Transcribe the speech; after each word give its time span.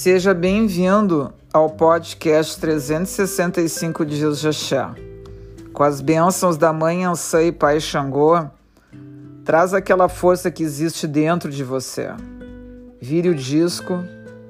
Seja 0.00 0.32
bem-vindo 0.32 1.32
ao 1.52 1.70
podcast 1.70 2.60
365 2.60 4.06
Dias 4.06 4.38
de 4.38 4.46
Axé. 4.46 4.86
Com 5.72 5.82
as 5.82 6.00
bênçãos 6.00 6.56
da 6.56 6.72
Mãe 6.72 7.04
Ansã 7.04 7.42
e 7.42 7.50
Pai 7.50 7.80
Xangô, 7.80 8.46
traz 9.44 9.74
aquela 9.74 10.08
força 10.08 10.52
que 10.52 10.62
existe 10.62 11.04
dentro 11.04 11.50
de 11.50 11.64
você. 11.64 12.10
Vire 13.00 13.28
o 13.28 13.34
disco, 13.34 14.04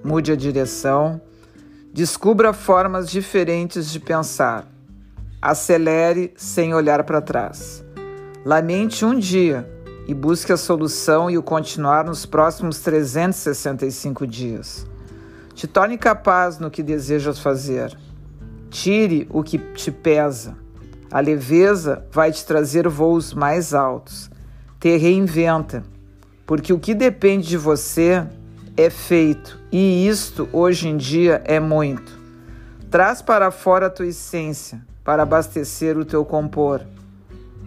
mude 0.04 0.32
a 0.32 0.36
direção, 0.36 1.18
descubra 1.94 2.52
formas 2.52 3.08
diferentes 3.08 3.90
de 3.90 4.00
pensar. 4.00 4.66
Acelere 5.40 6.34
sem 6.36 6.74
olhar 6.74 7.04
para 7.04 7.22
trás. 7.22 7.82
Lamente 8.44 9.02
um 9.02 9.18
dia 9.18 9.66
e 10.06 10.12
busque 10.12 10.52
a 10.52 10.58
solução 10.58 11.30
e 11.30 11.38
o 11.38 11.42
continuar 11.42 12.04
nos 12.04 12.26
próximos 12.26 12.80
365 12.80 14.26
dias. 14.26 14.86
Te 15.58 15.66
torne 15.66 15.98
capaz 15.98 16.60
no 16.60 16.70
que 16.70 16.84
desejas 16.84 17.40
fazer. 17.40 17.92
Tire 18.70 19.26
o 19.28 19.42
que 19.42 19.58
te 19.58 19.90
pesa. 19.90 20.56
A 21.10 21.18
leveza 21.18 22.06
vai 22.12 22.30
te 22.30 22.46
trazer 22.46 22.86
voos 22.86 23.34
mais 23.34 23.74
altos. 23.74 24.30
Te 24.78 24.96
reinventa, 24.96 25.82
porque 26.46 26.72
o 26.72 26.78
que 26.78 26.94
depende 26.94 27.48
de 27.48 27.56
você 27.56 28.24
é 28.76 28.88
feito, 28.88 29.58
e 29.72 30.06
isto 30.06 30.48
hoje 30.52 30.86
em 30.86 30.96
dia 30.96 31.42
é 31.44 31.58
muito. 31.58 32.16
Traz 32.88 33.20
para 33.20 33.50
fora 33.50 33.86
a 33.86 33.90
tua 33.90 34.06
essência 34.06 34.80
para 35.02 35.24
abastecer 35.24 35.98
o 35.98 36.04
teu 36.04 36.24
compor 36.24 36.86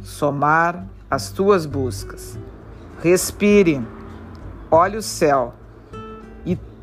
somar 0.02 0.88
as 1.10 1.30
tuas 1.30 1.66
buscas. 1.66 2.40
Respire, 3.04 3.86
olhe 4.72 4.96
o 4.96 5.02
céu 5.02 5.56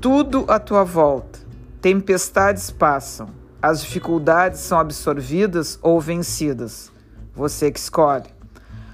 tudo 0.01 0.45
à 0.49 0.59
tua 0.61 0.85
volta. 0.85 1.41
Tempestades 1.81 2.71
passam, 2.71 3.29
as 3.61 3.81
dificuldades 3.81 4.61
são 4.61 4.79
absorvidas 4.79 5.79
ou 5.83 6.01
vencidas. 6.01 6.93
Você 7.35 7.71
que 7.71 7.79
escolhe. 7.79 8.27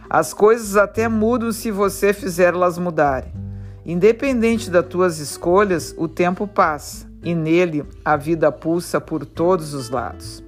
As 0.09 0.33
coisas 0.33 0.77
até 0.77 1.09
mudam 1.09 1.53
se 1.53 1.71
você 1.71 2.13
fizer 2.13 2.55
elas 2.55 2.79
mudarem. 2.79 3.33
Independente 3.85 4.71
das 4.71 4.87
tuas 4.87 5.19
escolhas, 5.19 5.95
o 5.99 6.09
tempo 6.09 6.47
passa 6.47 7.07
e 7.23 7.35
nele 7.35 7.85
a 8.05 8.17
vida 8.17 8.51
pulsa 8.51 9.01
por 9.01 9.27
todos 9.27 9.75
os 9.75 9.91
lados. 9.91 10.43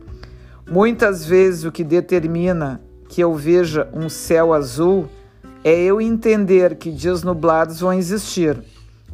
Muitas 0.68 1.24
vezes 1.24 1.64
o 1.64 1.72
que 1.72 1.84
determina 1.84 2.80
que 3.08 3.22
eu 3.22 3.34
veja 3.34 3.88
um 3.92 4.08
céu 4.08 4.52
azul 4.52 5.06
é 5.62 5.74
eu 5.74 6.00
entender 6.00 6.76
que 6.76 6.90
dias 6.90 7.22
nublados 7.22 7.80
vão 7.80 7.92
existir, 7.92 8.62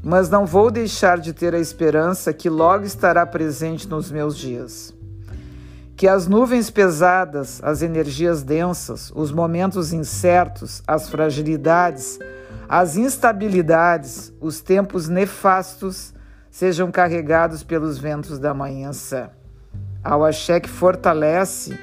mas 0.03 0.29
não 0.29 0.45
vou 0.45 0.71
deixar 0.71 1.19
de 1.19 1.33
ter 1.33 1.55
a 1.55 1.61
esperança 1.61 2.33
que 2.33 2.51
logo 2.51 2.85
estará 2.85 3.25
presente 3.25 3.89
nos 3.89 4.11
meus 4.11 4.37
dias. 4.37 4.93
Que 5.97 6.09
as 6.09 6.27
nuvens 6.27 6.69
pesadas, 6.71 7.63
as 7.63 7.83
energias 7.83 8.43
densas, 8.43 9.13
os 9.15 9.31
momentos 9.31 9.93
incertos, 9.93 10.83
as 10.87 11.09
fragilidades, 11.09 12.19
as 12.69 12.97
instabilidades, 12.97 14.33
os 14.41 14.61
tempos 14.61 15.09
nefastos 15.09 16.13
sejam 16.51 16.91
carregados 16.91 17.63
pelos 17.63 17.99
ventos 17.99 18.39
da 18.39 18.53
manhã. 18.53 18.91
Ao 20.03 20.25
axé 20.25 20.59
que 20.59 20.69
fortalece, 20.69 21.79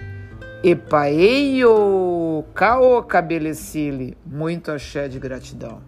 Epaeio, 0.61 2.43
Cao 2.53 3.01
Cabelecile, 3.03 4.17
muito 4.25 4.71
axé 4.71 5.07
de 5.07 5.17
gratidão. 5.17 5.79